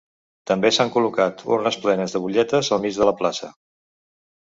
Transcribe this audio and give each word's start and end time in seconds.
També 0.51 0.71
s’han 0.77 0.91
col·locat 0.95 1.45
urnes 1.57 1.79
plenes 1.85 2.17
de 2.17 2.25
butlletes 2.27 2.73
al 2.79 2.85
mig 2.89 3.01
de 3.01 3.11
la 3.11 3.19
plaça. 3.25 3.55